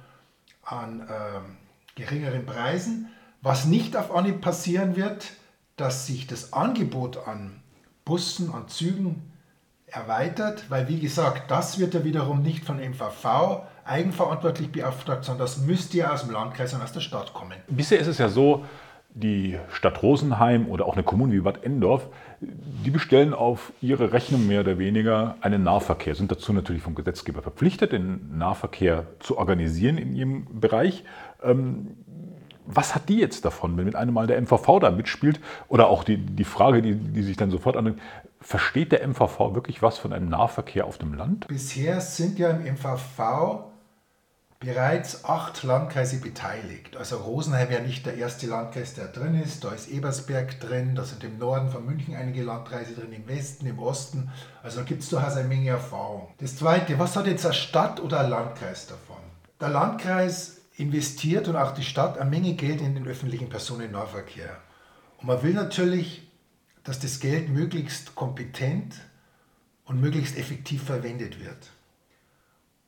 an 0.63 1.01
ähm, 1.01 1.57
geringeren 1.95 2.45
Preisen. 2.45 3.09
Was 3.41 3.65
nicht 3.65 3.95
auf 3.95 4.13
Anhieb 4.13 4.41
passieren 4.41 4.95
wird, 4.95 5.31
dass 5.75 6.07
sich 6.07 6.27
das 6.27 6.53
Angebot 6.53 7.27
an 7.27 7.61
Bussen, 8.05 8.53
an 8.53 8.67
Zügen 8.67 9.30
erweitert, 9.91 10.65
weil 10.69 10.87
wie 10.87 10.99
gesagt, 10.99 11.51
das 11.51 11.79
wird 11.79 11.93
ja 11.93 12.03
wiederum 12.03 12.41
nicht 12.41 12.65
von 12.65 12.77
MVV 12.77 13.63
eigenverantwortlich 13.85 14.71
beauftragt, 14.71 15.25
sondern 15.25 15.45
das 15.45 15.57
müsste 15.57 15.97
ja 15.97 16.13
aus 16.13 16.23
dem 16.23 16.31
Landkreis 16.31 16.73
und 16.73 16.81
aus 16.81 16.93
der 16.93 17.01
Stadt 17.01 17.33
kommen. 17.33 17.57
Bisher 17.67 17.99
ist 17.99 18.07
es 18.07 18.17
ja 18.17 18.29
so, 18.29 18.65
die 19.13 19.59
Stadt 19.71 20.01
Rosenheim 20.01 20.67
oder 20.67 20.85
auch 20.85 20.93
eine 20.93 21.03
Kommune 21.03 21.33
wie 21.33 21.41
Bad 21.41 21.63
Endorf, 21.65 22.07
die 22.39 22.89
bestellen 22.89 23.33
auf 23.33 23.73
ihre 23.81 24.13
Rechnung 24.13 24.47
mehr 24.47 24.61
oder 24.61 24.77
weniger 24.79 25.35
einen 25.41 25.63
Nahverkehr, 25.63 26.15
sind 26.15 26.31
dazu 26.31 26.53
natürlich 26.53 26.81
vom 26.81 26.95
Gesetzgeber 26.95 27.41
verpflichtet, 27.41 27.91
den 27.91 28.37
Nahverkehr 28.37 29.05
zu 29.19 29.37
organisieren 29.37 29.97
in 29.97 30.15
ihrem 30.15 30.47
Bereich. 30.59 31.03
Ähm, 31.43 31.97
was 32.65 32.95
hat 32.95 33.09
die 33.09 33.17
jetzt 33.17 33.45
davon, 33.45 33.77
wenn 33.77 33.85
mit 33.85 33.95
einem 33.95 34.13
Mal 34.13 34.27
der 34.27 34.41
MVV 34.41 34.79
da 34.79 34.91
mitspielt? 34.91 35.39
Oder 35.67 35.87
auch 35.87 36.03
die, 36.03 36.17
die 36.17 36.43
Frage, 36.43 36.81
die, 36.81 36.95
die 36.95 37.23
sich 37.23 37.37
dann 37.37 37.51
sofort 37.51 37.77
an 37.77 37.99
versteht 38.41 38.91
der 38.91 39.07
MVV 39.07 39.53
wirklich 39.53 39.81
was 39.81 39.99
von 39.99 40.13
einem 40.13 40.29
Nahverkehr 40.29 40.85
auf 40.85 40.97
dem 40.97 41.13
Land? 41.13 41.47
Bisher 41.47 42.01
sind 42.01 42.39
ja 42.39 42.49
im 42.49 42.63
MVV 42.73 43.71
bereits 44.59 45.25
acht 45.25 45.63
Landkreise 45.63 46.21
beteiligt. 46.21 46.95
Also 46.95 47.17
Rosenheim 47.17 47.69
wäre 47.69 47.81
nicht 47.81 48.05
der 48.05 48.15
erste 48.15 48.47
Landkreis, 48.47 48.93
der 48.93 49.07
drin 49.07 49.41
ist. 49.41 49.63
Da 49.63 49.71
ist 49.71 49.89
Ebersberg 49.89 50.59
drin, 50.59 50.93
da 50.95 51.03
sind 51.03 51.23
im 51.23 51.39
Norden 51.39 51.69
von 51.69 51.85
München 51.85 52.15
einige 52.15 52.43
Landkreise 52.43 52.93
drin, 52.93 53.11
im 53.11 53.27
Westen, 53.27 53.65
im 53.65 53.79
Osten. 53.79 54.31
Also 54.61 54.79
da 54.79 54.85
gibt 54.85 55.01
es 55.01 55.09
durchaus 55.09 55.35
eine 55.35 55.47
Menge 55.47 55.69
Erfahrung. 55.69 56.27
Das 56.39 56.55
Zweite, 56.55 56.97
was 56.99 57.15
hat 57.15 57.25
jetzt 57.25 57.45
eine 57.45 57.55
Stadt 57.55 57.99
oder 57.99 58.21
ein 58.21 58.29
Landkreis 58.29 58.85
davon? 58.85 59.17
Der 59.59 59.69
Landkreis 59.69 60.60
investiert 60.77 61.47
und 61.47 61.55
auch 61.55 61.73
die 61.73 61.83
Stadt 61.83 62.17
eine 62.17 62.29
Menge 62.29 62.53
Geld 62.53 62.81
in 62.81 62.95
den 62.95 63.07
öffentlichen 63.07 63.49
Personennahverkehr. 63.49 64.57
Und 65.17 65.27
man 65.27 65.43
will 65.43 65.53
natürlich, 65.53 66.27
dass 66.83 66.99
das 66.99 67.19
Geld 67.19 67.49
möglichst 67.49 68.15
kompetent 68.15 68.95
und 69.85 69.99
möglichst 69.99 70.37
effektiv 70.37 70.83
verwendet 70.83 71.43
wird. 71.43 71.69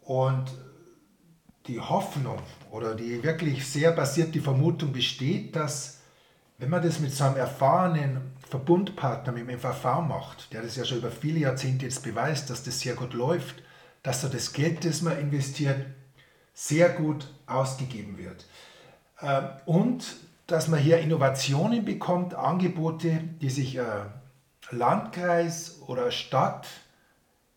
Und 0.01 0.45
die 1.67 1.79
Hoffnung 1.79 2.39
oder 2.71 2.95
die 2.95 3.23
wirklich 3.23 3.67
sehr 3.67 3.91
basierte 3.91 4.41
Vermutung 4.41 4.91
besteht, 4.91 5.55
dass 5.55 5.99
wenn 6.57 6.69
man 6.69 6.83
das 6.83 6.99
mit 6.99 7.13
so 7.13 7.23
einem 7.23 7.37
erfahrenen 7.37 8.33
Verbundpartner, 8.49 9.31
mit 9.31 9.47
dem 9.47 9.57
MVV 9.57 10.01
macht, 10.07 10.53
der 10.53 10.61
das 10.61 10.75
ja 10.75 10.85
schon 10.85 10.99
über 10.99 11.11
viele 11.11 11.39
Jahrzehnte 11.39 11.85
jetzt 11.85 12.03
beweist, 12.03 12.49
dass 12.49 12.63
das 12.63 12.79
sehr 12.79 12.95
gut 12.95 13.13
läuft, 13.13 13.63
dass 14.03 14.23
er 14.23 14.29
das 14.29 14.53
Geld, 14.53 14.85
das 14.85 15.01
man 15.01 15.17
investiert, 15.17 15.85
sehr 16.53 16.89
gut 16.89 17.27
ausgegeben 17.47 18.17
wird. 18.17 18.45
Ähm, 19.21 19.47
und 19.65 20.15
dass 20.47 20.67
man 20.67 20.79
hier 20.79 20.99
Innovationen 20.99 21.85
bekommt, 21.85 22.35
Angebote, 22.35 23.21
die 23.41 23.49
sich 23.49 23.77
äh, 23.77 23.83
Landkreis 24.71 25.81
oder 25.87 26.11
Stadt 26.11 26.67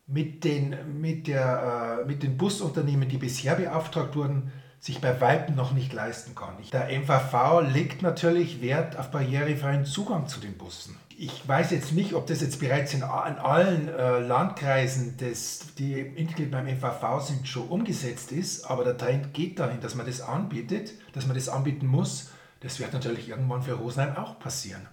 mit 0.07 0.43
den, 0.43 1.01
mit, 1.01 1.27
der, 1.27 2.01
äh, 2.01 2.05
mit 2.05 2.23
den 2.23 2.37
Busunternehmen, 2.37 3.09
die 3.09 3.17
bisher 3.17 3.55
beauftragt 3.55 4.15
wurden, 4.15 4.51
sich 4.87 5.01
bei 5.01 5.19
Weitem 5.19 5.55
noch 5.55 5.73
nicht 5.73 5.91
leisten 5.91 6.33
kann. 6.33 6.55
Der 6.71 6.87
MVV 6.97 7.73
legt 7.73 8.01
natürlich 8.01 8.61
Wert 8.61 8.97
auf 8.97 9.11
barrierefreien 9.11 9.85
Zugang 9.85 10.27
zu 10.27 10.39
den 10.39 10.57
Bussen. 10.57 10.95
Ich 11.17 11.45
weiß 11.45 11.71
jetzt 11.71 11.91
nicht, 11.91 12.13
ob 12.13 12.27
das 12.27 12.39
jetzt 12.39 12.59
bereits 12.61 12.93
in, 12.93 13.01
in 13.01 13.05
allen 13.05 13.89
äh, 13.89 14.19
Landkreisen, 14.19 15.17
des, 15.17 15.75
die 15.77 16.03
Mitglied 16.15 16.51
beim 16.51 16.65
MVV 16.65 17.19
sind, 17.19 17.47
schon 17.49 17.67
umgesetzt 17.67 18.31
ist, 18.31 18.63
aber 18.63 18.85
der 18.85 18.97
Trend 18.97 19.33
geht 19.33 19.59
dahin, 19.59 19.81
dass 19.81 19.95
man 19.95 20.05
das 20.05 20.21
anbietet, 20.21 20.93
dass 21.11 21.27
man 21.27 21.35
das 21.35 21.49
anbieten 21.49 21.87
muss. 21.87 22.29
Das 22.61 22.79
wird 22.79 22.93
natürlich 22.93 23.27
irgendwann 23.27 23.63
für 23.63 23.73
Rosenheim 23.73 24.15
auch 24.15 24.39
passieren. 24.39 24.87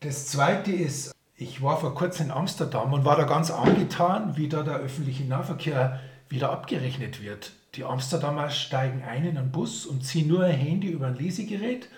Das 0.00 0.28
Zweite 0.28 0.70
ist, 0.70 1.12
ich 1.34 1.62
war 1.62 1.80
vor 1.80 1.96
kurzem 1.96 2.26
in 2.26 2.32
Amsterdam 2.32 2.92
und 2.92 3.04
war 3.04 3.16
da 3.16 3.24
ganz 3.24 3.50
angetan, 3.50 4.36
wie 4.36 4.48
da 4.48 4.62
der 4.62 4.76
öffentliche 4.76 5.24
Nahverkehr 5.24 5.98
wieder 6.28 6.50
abgerechnet 6.52 7.20
wird. 7.20 7.52
Die 7.74 7.84
Amsterdamer 7.84 8.50
steigen 8.50 9.02
ein 9.02 9.24
in 9.24 9.36
einen 9.36 9.52
Bus 9.52 9.86
und 9.86 10.04
ziehen 10.04 10.28
nur 10.28 10.44
ein 10.44 10.56
Handy 10.56 10.88
über 10.88 11.06
ein 11.06 11.16
Lesegerät 11.16 11.88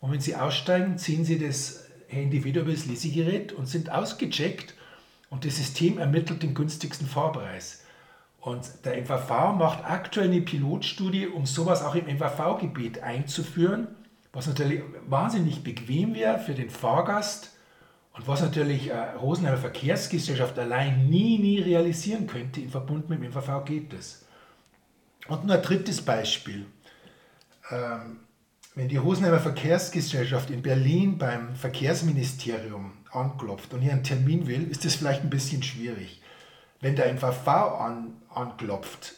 und 0.00 0.12
wenn 0.12 0.20
sie 0.20 0.36
aussteigen, 0.36 0.98
ziehen 0.98 1.24
sie 1.24 1.38
das 1.38 1.88
Handy 2.08 2.44
wieder 2.44 2.60
über 2.60 2.72
das 2.72 2.86
Lesegerät 2.86 3.52
und 3.52 3.66
sind 3.66 3.90
ausgecheckt 3.90 4.74
und 5.30 5.44
das 5.44 5.56
System 5.56 5.98
ermittelt 5.98 6.42
den 6.42 6.54
günstigsten 6.54 7.06
Fahrpreis. 7.06 7.84
Und 8.40 8.84
der 8.84 9.00
MVV 9.00 9.54
macht 9.56 9.84
aktuell 9.84 10.28
eine 10.28 10.42
Pilotstudie, 10.42 11.26
um 11.26 11.46
sowas 11.46 11.82
auch 11.82 11.94
im 11.94 12.04
MVV-Gebiet 12.04 13.02
einzuführen, 13.02 13.88
was 14.34 14.46
natürlich 14.46 14.82
wahnsinnig 15.08 15.64
bequem 15.64 16.14
wäre 16.14 16.38
für 16.38 16.52
den 16.52 16.68
Fahrgast 16.68 17.56
und 18.12 18.28
was 18.28 18.42
natürlich 18.42 18.90
äh, 18.90 19.12
Rosenheimer 19.14 19.56
Verkehrsgesellschaft 19.56 20.58
allein 20.58 21.08
nie, 21.08 21.38
nie 21.38 21.60
realisieren 21.60 22.26
könnte, 22.26 22.60
in 22.60 22.68
Verbund 22.68 23.08
mit 23.08 23.22
dem 23.22 23.30
MVV 23.30 23.64
geht 23.64 23.94
es. 23.94 24.23
Und 25.28 25.44
nur 25.44 25.56
ein 25.56 25.62
drittes 25.62 26.02
Beispiel. 26.02 26.66
Ähm, 27.70 28.20
wenn 28.74 28.88
die 28.88 28.96
Rosenheimer 28.96 29.38
Verkehrsgesellschaft 29.38 30.50
in 30.50 30.62
Berlin 30.62 31.16
beim 31.16 31.54
Verkehrsministerium 31.54 32.92
anklopft 33.12 33.72
und 33.72 33.80
hier 33.80 33.92
einen 33.92 34.02
Termin 34.02 34.46
will, 34.46 34.68
ist 34.68 34.84
das 34.84 34.96
vielleicht 34.96 35.22
ein 35.22 35.30
bisschen 35.30 35.62
schwierig. 35.62 36.20
Wenn 36.80 36.96
der 36.96 37.12
MVV 37.12 37.48
an, 37.48 38.20
anklopft, 38.28 39.14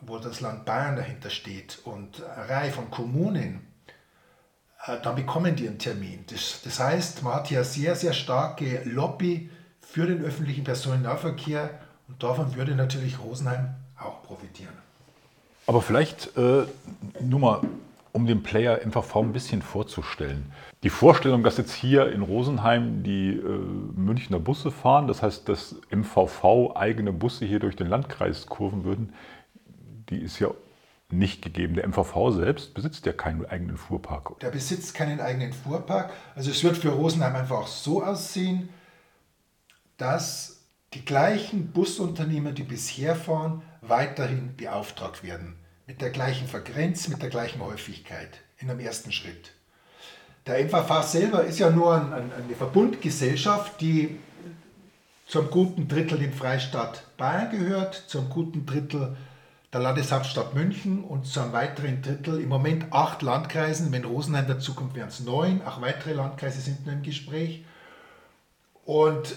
wo 0.00 0.18
das 0.18 0.40
Land 0.40 0.64
Bayern 0.64 0.96
dahinter 0.96 1.30
steht 1.30 1.80
und 1.84 2.22
eine 2.22 2.48
Reihe 2.48 2.70
von 2.70 2.90
Kommunen, 2.90 3.66
äh, 4.86 5.00
dann 5.02 5.16
bekommen 5.16 5.56
die 5.56 5.68
einen 5.68 5.78
Termin. 5.78 6.24
Das, 6.28 6.60
das 6.64 6.78
heißt, 6.78 7.22
man 7.22 7.34
hat 7.34 7.48
hier 7.48 7.64
sehr, 7.64 7.96
sehr 7.96 8.12
starke 8.12 8.82
Lobby 8.84 9.50
für 9.80 10.06
den 10.06 10.24
öffentlichen 10.24 10.64
Personennahverkehr 10.64 11.70
und 12.08 12.22
davon 12.22 12.54
würde 12.54 12.74
natürlich 12.74 13.18
Rosenheim 13.18 13.74
auch 13.98 14.22
profitieren. 14.22 14.81
Aber 15.66 15.82
vielleicht 15.82 16.36
äh, 16.36 16.64
nur 17.20 17.40
mal, 17.40 17.60
um 18.12 18.26
den 18.26 18.42
Player 18.42 18.80
MVV 18.84 19.16
ein 19.16 19.32
bisschen 19.32 19.62
vorzustellen. 19.62 20.52
Die 20.82 20.90
Vorstellung, 20.90 21.42
dass 21.42 21.56
jetzt 21.56 21.72
hier 21.72 22.12
in 22.12 22.22
Rosenheim 22.22 23.02
die 23.02 23.30
äh, 23.30 23.40
Münchner 23.96 24.38
Busse 24.38 24.70
fahren, 24.70 25.06
das 25.06 25.22
heißt, 25.22 25.48
dass 25.48 25.76
MVV 25.90 26.74
eigene 26.74 27.12
Busse 27.12 27.46
hier 27.46 27.60
durch 27.60 27.76
den 27.76 27.86
Landkreis 27.86 28.46
kurven 28.46 28.84
würden, 28.84 29.14
die 30.10 30.18
ist 30.18 30.38
ja 30.40 30.48
nicht 31.10 31.42
gegeben. 31.42 31.74
Der 31.74 31.86
MVV 31.86 32.32
selbst 32.32 32.74
besitzt 32.74 33.06
ja 33.06 33.12
keinen 33.12 33.46
eigenen 33.46 33.76
Fuhrpark. 33.76 34.40
Der 34.40 34.50
besitzt 34.50 34.94
keinen 34.94 35.20
eigenen 35.20 35.52
Fuhrpark. 35.52 36.10
Also 36.34 36.50
es 36.50 36.64
wird 36.64 36.76
für 36.76 36.90
Rosenheim 36.90 37.36
einfach 37.36 37.66
so 37.66 38.02
aussehen, 38.02 38.68
dass 39.98 40.61
die 40.94 41.04
gleichen 41.04 41.72
Busunternehmer, 41.72 42.52
die 42.52 42.64
bisher 42.64 43.16
fahren, 43.16 43.62
weiterhin 43.80 44.56
beauftragt 44.56 45.22
werden. 45.22 45.56
Mit 45.86 46.00
der 46.00 46.10
gleichen 46.10 46.46
Frequenz, 46.46 47.08
mit 47.08 47.22
der 47.22 47.30
gleichen 47.30 47.60
Häufigkeit 47.60 48.40
in 48.58 48.70
einem 48.70 48.80
ersten 48.80 49.12
Schritt. 49.12 49.52
Der 50.46 50.64
MVV 50.64 51.02
selber 51.02 51.44
ist 51.44 51.58
ja 51.58 51.70
nur 51.70 51.94
eine 51.94 52.56
Verbundgesellschaft, 52.56 53.80
die 53.80 54.18
zum 55.26 55.50
guten 55.50 55.88
Drittel 55.88 56.18
dem 56.18 56.32
Freistaat 56.32 57.04
Bayern 57.16 57.50
gehört, 57.50 57.94
zum 57.94 58.28
guten 58.28 58.66
Drittel 58.66 59.16
der 59.72 59.80
Landeshauptstadt 59.80 60.54
München 60.54 61.02
und 61.02 61.26
zu 61.26 61.40
einem 61.40 61.52
weiteren 61.52 62.02
Drittel, 62.02 62.40
im 62.40 62.48
Moment 62.48 62.92
acht 62.92 63.22
Landkreisen, 63.22 63.90
wenn 63.92 64.04
Rosenheim 64.04 64.46
dazukommt, 64.46 64.94
wären 64.94 65.08
es 65.08 65.20
neun, 65.20 65.62
auch 65.62 65.80
weitere 65.80 66.12
Landkreise 66.12 66.60
sind 66.60 66.84
nur 66.84 66.94
im 66.94 67.02
Gespräch. 67.02 67.64
Und 68.84 69.34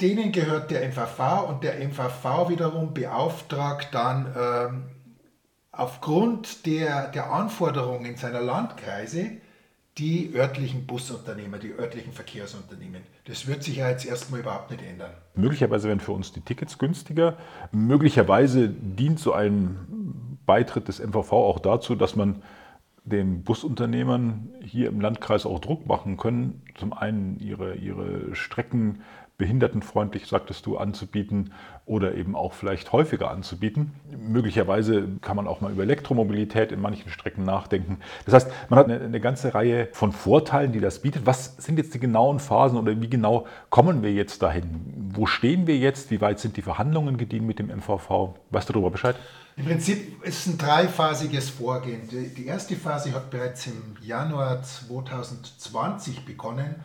denen 0.00 0.32
gehört 0.32 0.70
der 0.70 0.86
MVV 0.88 1.48
und 1.48 1.64
der 1.64 1.78
MVV 1.86 2.48
wiederum 2.48 2.92
beauftragt 2.94 3.88
dann 3.92 4.34
ähm, 4.38 4.84
aufgrund 5.72 6.66
der, 6.66 7.08
der 7.08 7.32
Anforderungen 7.32 8.16
seiner 8.16 8.40
Landkreise 8.40 9.30
die 9.98 10.34
örtlichen 10.34 10.86
Busunternehmer, 10.86 11.58
die 11.58 11.72
örtlichen 11.72 12.12
Verkehrsunternehmen. 12.12 13.02
Das 13.24 13.46
wird 13.46 13.62
sich 13.62 13.76
ja 13.76 13.88
jetzt 13.88 14.04
erstmal 14.04 14.40
überhaupt 14.40 14.70
nicht 14.70 14.82
ändern. 14.82 15.10
Möglicherweise 15.34 15.88
werden 15.88 16.00
für 16.00 16.12
uns 16.12 16.32
die 16.32 16.42
Tickets 16.42 16.76
günstiger. 16.76 17.38
Möglicherweise 17.72 18.68
dient 18.68 19.18
so 19.18 19.32
ein 19.32 20.38
Beitritt 20.44 20.88
des 20.88 21.00
MVV 21.00 21.32
auch 21.32 21.58
dazu, 21.58 21.94
dass 21.94 22.14
man 22.14 22.42
den 23.06 23.44
Busunternehmern 23.44 24.50
hier 24.62 24.88
im 24.88 25.00
Landkreis 25.00 25.46
auch 25.46 25.60
Druck 25.60 25.86
machen 25.86 26.16
können, 26.16 26.62
zum 26.74 26.92
einen 26.92 27.38
ihre, 27.38 27.76
ihre 27.76 28.34
Strecken 28.34 29.02
behindertenfreundlich, 29.38 30.26
sagtest 30.26 30.64
du, 30.66 30.78
anzubieten 30.78 31.52
oder 31.84 32.14
eben 32.14 32.34
auch 32.34 32.54
vielleicht 32.54 32.92
häufiger 32.92 33.30
anzubieten. 33.30 33.92
Möglicherweise 34.18 35.08
kann 35.20 35.36
man 35.36 35.46
auch 35.46 35.60
mal 35.60 35.70
über 35.70 35.82
Elektromobilität 35.82 36.72
in 36.72 36.80
manchen 36.80 37.10
Strecken 37.10 37.44
nachdenken. 37.44 37.98
Das 38.24 38.34
heißt, 38.34 38.50
man 38.70 38.78
hat 38.78 38.86
eine, 38.86 39.00
eine, 39.00 39.20
ganze 39.20 39.54
Reihe 39.54 39.88
von 39.92 40.12
Vorteilen, 40.12 40.72
die 40.72 40.80
das 40.80 41.02
bietet. 41.02 41.26
Was 41.26 41.56
sind 41.58 41.78
jetzt 41.78 41.94
die 41.94 42.00
genauen 42.00 42.40
Phasen 42.40 42.78
oder 42.78 43.00
wie 43.00 43.10
genau 43.10 43.46
kommen 43.68 44.02
wir 44.02 44.12
jetzt 44.12 44.42
dahin? 44.42 45.10
Wo 45.12 45.26
stehen 45.26 45.66
wir 45.66 45.76
jetzt? 45.76 46.10
Wie 46.10 46.20
weit 46.20 46.40
sind 46.40 46.56
die 46.56 46.62
Verhandlungen 46.62 47.18
gediehen 47.18 47.46
mit 47.46 47.58
dem 47.58 47.66
MVV? 47.66 48.34
Weißt 48.50 48.68
du 48.68 48.72
darüber 48.72 48.90
Bescheid? 48.90 49.16
Im 49.56 49.64
Prinzip 49.64 50.22
ist 50.22 50.40
es 50.40 50.46
ein 50.46 50.58
dreiphasiges 50.58 51.50
Vorgehen. 51.50 52.08
Die 52.08 52.46
erste 52.46 52.76
Phase 52.76 53.12
hat 53.12 53.30
bereits 53.30 53.66
im 53.66 53.96
Januar 54.02 54.62
2020 54.62 56.24
begonnen 56.24 56.84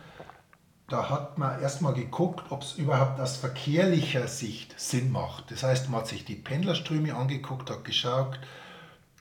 da 0.92 1.08
hat 1.08 1.38
man 1.38 1.58
erstmal 1.62 1.94
geguckt, 1.94 2.44
ob 2.50 2.60
es 2.60 2.74
überhaupt 2.74 3.18
aus 3.18 3.38
verkehrlicher 3.38 4.28
Sicht 4.28 4.78
Sinn 4.78 5.10
macht. 5.10 5.50
Das 5.50 5.62
heißt, 5.62 5.88
man 5.88 6.00
hat 6.00 6.08
sich 6.08 6.26
die 6.26 6.34
Pendlerströme 6.34 7.14
angeguckt, 7.14 7.70
hat 7.70 7.84
geschaut, 7.84 8.38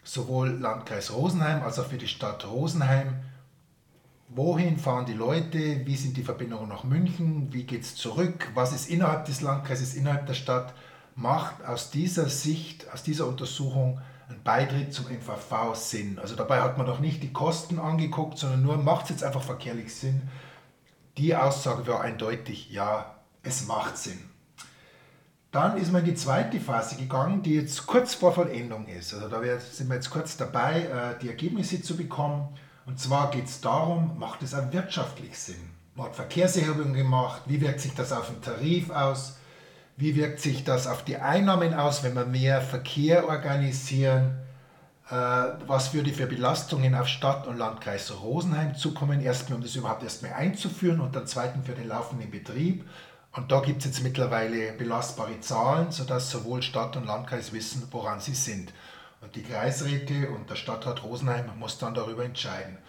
sowohl 0.04 0.50
Landkreis 0.50 1.14
Rosenheim 1.14 1.64
als 1.64 1.80
auch 1.80 1.86
für 1.86 1.98
die 1.98 2.10
Stadt 2.10 2.46
Rosenheim, 2.46 3.22
wohin 4.28 4.78
fahren 4.78 5.06
die 5.06 5.14
Leute, 5.14 5.86
wie 5.86 5.96
sind 5.96 6.18
die 6.18 6.24
Verbindungen 6.24 6.68
nach 6.68 6.84
München, 6.84 7.54
wie 7.54 7.64
geht 7.64 7.84
es 7.84 7.96
zurück, 7.96 8.50
was 8.54 8.74
ist 8.74 8.90
innerhalb 8.90 9.24
des 9.24 9.40
Landkreises, 9.40 9.96
innerhalb 9.96 10.26
der 10.26 10.34
Stadt, 10.34 10.74
macht 11.22 11.64
aus 11.66 11.92
dieser 11.92 12.30
Sicht, 12.30 12.92
aus 12.94 13.04
dieser 13.04 13.28
Untersuchung 13.28 14.02
ein 14.30 14.42
Beitritt 14.44 14.94
zum 14.94 15.06
MVV 15.06 15.76
Sinn. 15.76 16.20
Also 16.20 16.36
dabei 16.36 16.62
hat 16.62 16.78
man 16.78 16.88
doch 16.88 17.00
nicht 17.00 17.22
die 17.22 17.34
Kosten 17.34 17.80
angeguckt, 17.80 18.38
sondern 18.38 18.62
nur, 18.64 18.78
macht 18.78 19.06
es 19.06 19.10
jetzt 19.12 19.24
einfach 19.24 19.44
verkehrlich 19.44 19.94
Sinn 19.94 20.22
die 21.18 21.36
Aussage 21.36 21.86
war 21.88 22.02
eindeutig, 22.02 22.70
ja, 22.72 23.16
es 23.44 23.66
macht 23.66 23.98
Sinn. 23.98 24.20
Dann 25.52 25.78
ist 25.78 25.92
man 25.92 26.02
in 26.02 26.12
die 26.12 26.16
zweite 26.16 26.60
Phase 26.62 26.96
gegangen, 26.96 27.44
die 27.44 27.56
jetzt 27.56 27.86
kurz 27.86 28.14
vor 28.14 28.34
Vollendung 28.34 28.88
ist. 28.88 29.14
Also 29.14 29.28
da 29.28 29.42
sind 29.60 29.90
wir 29.90 29.96
jetzt 29.96 30.10
kurz 30.10 30.38
dabei, 30.38 30.84
äh, 30.84 31.20
die 31.22 31.28
Ergebnisse 31.28 31.82
zu 31.82 31.98
bekommen. 31.98 32.48
Und 32.86 33.00
zwar 33.00 33.32
geht 33.32 33.46
es 33.46 33.60
darum, 33.60 34.18
macht 34.18 34.42
es 34.44 34.54
auch 34.54 34.72
wirtschaftlich 34.72 35.38
Sinn? 35.38 35.70
Man 35.96 36.08
hat 36.08 36.16
Verkehrserhebungen 36.16 36.94
gemacht, 36.94 37.42
wie 37.48 37.60
wirkt 37.60 37.82
sich 37.82 37.94
das 37.94 38.14
auf 38.14 38.28
den 38.28 38.42
Tarif 38.42 38.90
aus? 38.92 39.38
Wie 40.02 40.16
wirkt 40.16 40.40
sich 40.40 40.64
das 40.64 40.88
auf 40.88 41.06
die 41.06 41.18
Einnahmen 41.18 41.76
aus, 41.76 42.02
wenn 42.02 42.16
wir 42.16 42.26
mehr 42.26 42.60
Verkehr 42.60 43.30
organisieren? 43.30 44.36
Äh, 45.08 45.14
was 45.14 45.94
würde 45.94 46.12
für 46.12 46.26
Belastungen 46.26 46.96
auf 46.96 47.08
Stadt 47.08 47.46
und 47.46 47.60
Landkreis 47.60 48.12
Rosenheim 48.20 48.74
zukommen, 48.74 49.22
erstmal 49.22 49.58
um 49.58 49.62
das 49.62 49.76
überhaupt 49.76 50.02
erstmal 50.02 50.34
einzuführen 50.34 51.02
und 51.02 51.16
dann 51.16 51.28
zweitens 51.28 51.68
für 51.68 51.74
den 51.74 51.88
laufenden 51.88 52.32
Betrieb. 52.32 52.84
Und 53.34 53.52
da 53.52 53.60
gibt 53.60 53.82
es 53.82 53.86
jetzt 53.86 54.02
mittlerweile 54.02 54.72
belastbare 54.72 55.40
Zahlen, 55.40 55.92
sodass 55.92 56.32
sowohl 56.32 56.64
Stadt 56.64 56.98
und 56.98 57.06
Landkreis 57.06 57.54
wissen, 57.54 57.88
woran 57.92 58.20
sie 58.20 58.34
sind. 58.34 58.74
Und 59.22 59.36
die 59.36 59.44
Kreisräte 59.44 60.32
und 60.32 60.50
der 60.50 60.56
Stadtrat 60.56 61.04
Rosenheim 61.04 61.46
muss 61.60 61.78
dann 61.78 61.94
darüber 61.94 62.26
entscheiden. 62.26 62.80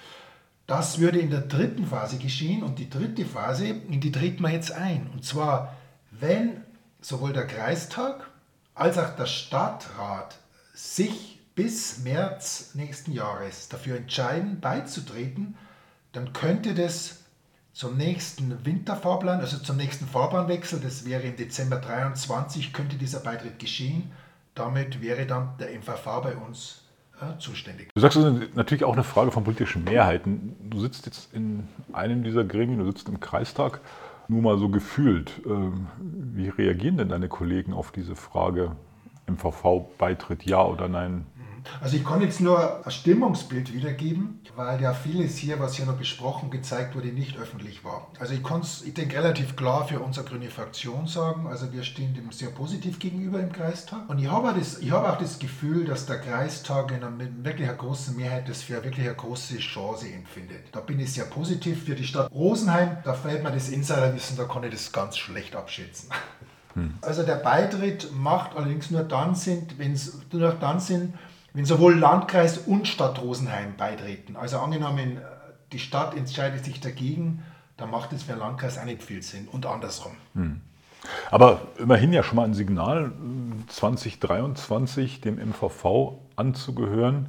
Das 0.67 0.99
würde 0.99 1.19
in 1.19 1.29
der 1.29 1.43
dritten 1.43 1.85
Phase 1.85 2.17
geschehen 2.17 2.63
und 2.63 2.79
die 2.79 2.89
dritte 2.89 3.27
Phase, 3.27 3.67
in 3.67 4.01
die 4.01 4.13
treten 4.13 4.43
wir 4.43 4.51
jetzt 4.51 4.73
ein. 4.73 5.11
Und 5.13 5.27
zwar, 5.27 5.77
wenn 6.11 6.63
sowohl 7.03 7.33
der 7.33 7.47
Kreistag 7.47 8.27
als 8.75 8.97
auch 8.99 9.15
der 9.17 9.27
Stadtrat 9.27 10.39
sich 10.73 11.41
bis 11.55 11.99
März 11.99 12.71
nächsten 12.75 13.13
Jahres 13.13 13.69
dafür 13.69 13.97
entscheiden, 13.97 14.61
beizutreten, 14.61 15.57
dann 16.13 16.33
könnte 16.33 16.75
das 16.75 17.19
zum 17.73 17.97
nächsten 17.97 18.65
Winterfahrplan, 18.65 19.41
also 19.41 19.59
zum 19.59 19.77
nächsten 19.77 20.07
Fahrbahnwechsel, 20.07 20.81
das 20.81 21.07
wäre 21.07 21.23
im 21.23 21.37
Dezember 21.37 21.77
23, 21.77 22.73
könnte 22.73 22.97
dieser 22.97 23.21
Beitritt 23.21 23.59
geschehen. 23.59 24.13
Damit 24.55 25.01
wäre 25.01 25.27
dann 25.27 25.55
der 25.59 25.71
MVV 25.79 26.05
bei 26.23 26.37
uns 26.37 26.83
äh, 27.21 27.39
zuständig. 27.39 27.89
Du 27.95 28.01
sagst, 28.01 28.19
das 28.19 28.25
ist 28.25 28.57
natürlich 28.57 28.85
auch 28.85 28.93
eine 28.93 29.05
Frage 29.05 29.31
von 29.31 29.45
politischen 29.45 29.85
Mehrheiten. 29.85 30.55
Du 30.69 30.81
sitzt 30.81 31.07
jetzt 31.07 31.33
in 31.33 31.67
einem 31.93 32.25
dieser 32.25 32.45
Gremien, 32.45 32.79
du 32.79 32.87
sitzt 32.87 33.09
im 33.09 33.21
Kreistag. 33.21 33.81
Nur 34.29 34.43
mal 34.43 34.59
so 34.59 34.69
gefühlt, 34.69 35.43
äh, 35.45 35.71
wie 36.01 36.49
reagieren 36.49 36.97
denn 36.97 37.09
deine 37.09 37.29
Kollegen 37.29 37.73
auf 37.73 37.91
diese 37.91 38.17
Frage, 38.17 38.77
MVV-Beitritt 39.27 40.45
ja 40.45 40.65
oder 40.65 40.89
nein? 40.89 41.27
Also 41.81 41.97
ich 41.97 42.05
kann 42.05 42.21
jetzt 42.21 42.41
nur 42.41 42.85
ein 42.85 42.91
Stimmungsbild 42.91 43.73
wiedergeben, 43.73 44.41
weil 44.57 44.81
ja 44.81 44.95
vieles 44.95 45.37
hier, 45.37 45.61
was 45.61 45.75
hier 45.75 45.87
noch 45.87 45.97
besprochen, 45.97 46.51
gezeigt 46.51 46.95
wurde, 46.95 47.09
nicht 47.09 47.39
öffentlich 47.39 47.85
war. 47.85 48.09
Also 48.19 48.35
ich 48.35 48.43
kann 48.43 48.61
es, 48.61 48.83
ich 48.83 48.95
denke, 48.95 49.17
relativ 49.17 49.57
klar 49.57 49.87
für 49.87 50.01
unsere 50.01 50.27
grüne 50.27 50.51
Fraktion 50.51 51.07
sagen. 51.07 51.47
Also 51.47 51.73
wir 51.73 51.83
stehen 51.83 52.15
dem 52.15 52.31
sehr 52.33 52.51
positiv 52.51 52.99
gegenüber 52.99 53.41
im 53.41 53.53
Kreistag. 53.53 54.09
Und 54.09 54.19
ich 54.19 54.31
habe 54.31 54.51
auch 54.51 54.57
das, 54.57 54.79
ich 54.79 54.91
habe 54.91 55.13
auch 55.13 55.19
das 55.19 55.39
Gefühl, 55.39 55.85
dass 55.85 56.07
der 56.07 56.21
Kreistag 56.21 56.91
in 56.91 57.03
einer 57.03 57.13
wirklich 57.45 57.69
einer 57.69 57.77
großen 57.77 58.17
Mehrheit 58.17 58.49
das 58.49 58.63
für 58.63 58.83
wirklich 58.85 59.07
eine 59.07 59.17
große 59.17 59.59
Chance 59.59 60.09
empfindet. 60.09 60.65
Da 60.73 60.81
bin 60.81 61.01
ich 61.01 61.13
sehr 61.13 61.25
positiv 61.25 61.85
für 61.85 61.95
die 61.95 62.05
Stadt 62.05 62.31
Rosenheim. 62.33 62.99
Da 63.05 63.15
fällt 63.15 63.43
mir 63.43 63.51
das 63.51 63.69
Insiderwissen, 63.69 64.37
da 64.37 64.45
kann 64.45 64.65
ich 64.65 64.71
das 64.71 64.93
ganz 64.93 65.17
schlecht 65.17 65.57
abschätzen. 65.57 66.11
Hm. 66.75 66.95
Also 67.03 67.23
der 67.23 67.37
Beitritt 67.37 68.11
macht 68.15 68.57
allerdings 68.57 68.91
nur 68.91 69.03
dann 69.03 69.35
Sinn, 69.35 69.67
wenn 69.77 69.93
es 69.93 70.19
nur 70.33 70.53
dann 70.53 70.81
Sinn, 70.81 71.15
wenn 71.55 71.65
sowohl 71.65 71.99
Landkreis 71.99 72.59
und 72.59 72.89
Stadt 72.89 73.21
Rosenheim 73.21 73.77
beitreten. 73.77 74.37
Also 74.37 74.59
angenommen, 74.59 75.19
die 75.73 75.79
Stadt 75.79 76.17
entscheidet 76.17 76.65
sich 76.65 76.81
dagegen, 76.81 77.43
dann 77.77 77.91
macht 77.91 78.13
es 78.13 78.23
für 78.23 78.33
den 78.33 78.39
Landkreis 78.39 78.79
auch 78.79 78.85
nicht 78.85 79.03
viel 79.03 79.23
Sinn 79.23 79.49
und 79.51 79.67
andersrum. 79.67 80.13
Hm. 80.35 80.61
Aber 81.31 81.63
immerhin 81.79 82.13
ja 82.13 82.23
schon 82.23 82.37
mal 82.37 82.45
ein 82.45 82.55
Signal, 82.55 83.13
2023 83.69 85.21
dem 85.21 85.37
MVV 85.37 86.19
anzugehören, 86.37 87.27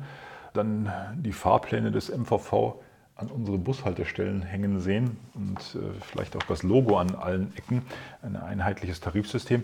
dann 0.53 0.91
die 1.17 1.33
Fahrpläne 1.33 1.91
des 1.91 2.15
MVV 2.15 2.75
an 3.15 3.27
unsere 3.27 3.57
Bushaltestellen 3.57 4.41
hängen 4.43 4.79
sehen 4.79 5.17
und 5.33 5.57
äh, 5.75 5.79
vielleicht 6.01 6.35
auch 6.35 6.43
das 6.43 6.63
Logo 6.63 6.97
an 6.97 7.15
allen 7.15 7.55
Ecken, 7.55 7.83
ein 8.21 8.35
einheitliches 8.35 8.99
Tarifsystem, 8.99 9.63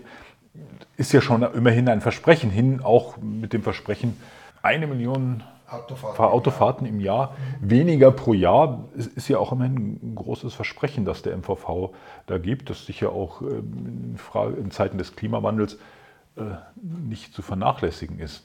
ist 0.96 1.12
ja 1.12 1.20
schon 1.20 1.42
immerhin 1.42 1.88
ein 1.88 2.00
Versprechen 2.00 2.50
hin, 2.50 2.80
auch 2.82 3.16
mit 3.18 3.52
dem 3.52 3.62
Versprechen, 3.62 4.16
eine 4.62 4.86
Million 4.86 5.42
Autofahrten, 5.70 6.24
Autofahrten 6.24 6.86
im 6.86 7.00
Jahr. 7.00 7.36
Weniger 7.60 8.10
pro 8.10 8.34
Jahr 8.34 8.88
ist, 8.94 9.16
ist 9.16 9.28
ja 9.28 9.38
auch 9.38 9.52
immerhin 9.52 10.00
ein 10.02 10.14
großes 10.16 10.52
Versprechen, 10.54 11.04
das 11.04 11.22
der 11.22 11.36
MVV 11.36 11.90
da 12.26 12.38
gibt, 12.38 12.70
das 12.70 12.86
sicher 12.86 13.12
auch 13.12 13.40
ähm, 13.42 14.10
in, 14.12 14.18
Frage, 14.18 14.56
in 14.56 14.70
Zeiten 14.70 14.98
des 14.98 15.14
Klimawandels 15.14 15.78
äh, 16.36 16.42
nicht 16.82 17.32
zu 17.34 17.42
vernachlässigen 17.42 18.18
ist. 18.18 18.44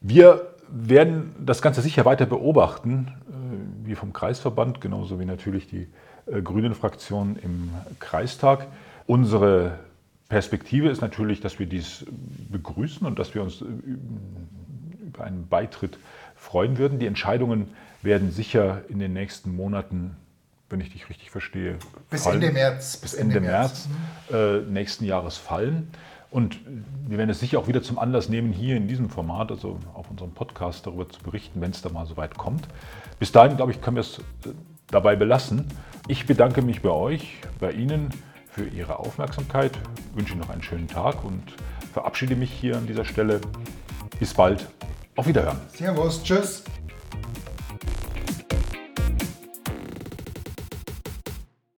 Wir 0.00 0.54
werden 0.68 1.34
das 1.38 1.62
Ganze 1.62 1.80
sicher 1.80 2.04
weiter 2.04 2.26
beobachten, 2.26 3.08
äh, 3.28 3.86
wie 3.86 3.94
vom 3.94 4.12
Kreisverband, 4.12 4.80
genauso 4.80 5.18
wie 5.18 5.24
natürlich 5.24 5.66
die 5.66 5.88
äh, 6.26 6.42
Grünen-Fraktion 6.42 7.36
im 7.42 7.70
Kreistag. 7.98 8.66
Unsere 9.06 9.78
Perspektive 10.28 10.90
ist 10.90 11.00
natürlich, 11.00 11.40
dass 11.40 11.58
wir 11.58 11.66
dies 11.66 12.06
begrüßen 12.50 13.06
und 13.06 13.18
dass 13.18 13.34
wir 13.34 13.42
uns 13.42 13.64
über 15.20 15.24
einen 15.26 15.48
Beitritt 15.48 15.98
freuen 16.36 16.78
würden. 16.78 16.98
Die 16.98 17.06
Entscheidungen 17.06 17.68
werden 18.02 18.30
sicher 18.32 18.82
in 18.88 18.98
den 18.98 19.12
nächsten 19.12 19.54
Monaten, 19.54 20.16
wenn 20.70 20.80
ich 20.80 20.92
dich 20.92 21.08
richtig 21.08 21.30
verstehe, 21.30 21.78
bis 22.08 22.24
fallen. 22.24 22.42
Ende 22.42 22.52
März. 22.52 22.96
Bis 22.96 23.14
Ende, 23.14 23.36
Ende 23.36 23.48
März, 23.48 23.88
März 24.30 24.64
äh, 24.66 24.70
nächsten 24.70 25.04
Jahres 25.04 25.36
fallen. 25.36 25.90
Und 26.30 26.60
wir 27.08 27.18
werden 27.18 27.30
es 27.30 27.40
sicher 27.40 27.58
auch 27.58 27.66
wieder 27.66 27.82
zum 27.82 27.98
Anlass 27.98 28.28
nehmen, 28.28 28.52
hier 28.52 28.76
in 28.76 28.86
diesem 28.86 29.10
Format, 29.10 29.50
also 29.50 29.80
auf 29.94 30.08
unserem 30.10 30.30
Podcast, 30.30 30.86
darüber 30.86 31.08
zu 31.08 31.20
berichten, 31.22 31.60
wenn 31.60 31.72
es 31.72 31.82
da 31.82 31.88
mal 31.88 32.06
so 32.06 32.16
weit 32.16 32.38
kommt. 32.38 32.68
Bis 33.18 33.32
dahin, 33.32 33.56
glaube 33.56 33.72
ich, 33.72 33.80
können 33.80 33.96
wir 33.96 34.02
es 34.02 34.18
äh, 34.18 34.52
dabei 34.90 35.16
belassen. 35.16 35.66
Ich 36.06 36.26
bedanke 36.26 36.62
mich 36.62 36.82
bei 36.82 36.90
euch, 36.90 37.38
bei 37.58 37.72
Ihnen 37.72 38.10
für 38.52 38.64
Ihre 38.64 38.98
Aufmerksamkeit, 39.00 39.72
wünsche 40.14 40.32
Ihnen 40.32 40.42
noch 40.42 40.50
einen 40.50 40.62
schönen 40.62 40.88
Tag 40.88 41.24
und 41.24 41.42
verabschiede 41.92 42.36
mich 42.36 42.52
hier 42.52 42.76
an 42.76 42.86
dieser 42.86 43.04
Stelle. 43.04 43.40
Bis 44.18 44.34
bald. 44.34 44.66
Auf 45.20 45.26
Wiederhören. 45.26 45.58
Servus. 45.76 46.22
Tschüss. 46.22 46.62